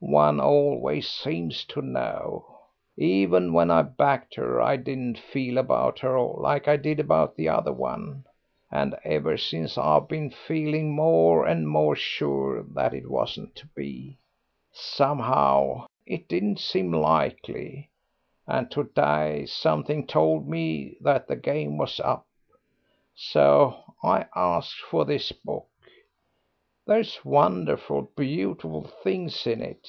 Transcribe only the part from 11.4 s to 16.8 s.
and more sure that it wasn't to be. Somehow it didn't